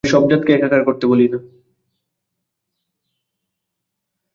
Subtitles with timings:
[0.03, 1.37] আমি সব জাতকে একাকার করতে বলি না।